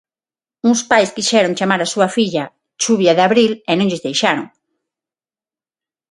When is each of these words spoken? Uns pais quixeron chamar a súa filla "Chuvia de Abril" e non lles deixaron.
Uns 0.69 0.81
pais 0.91 1.13
quixeron 1.15 1.57
chamar 1.59 1.79
a 1.83 1.91
súa 1.93 2.07
filla 2.17 2.43
"Chuvia 2.81 3.13
de 3.17 3.23
Abril" 3.27 3.51
e 3.71 3.73
non 3.75 3.89
lles 3.89 4.05
deixaron. 4.07 4.47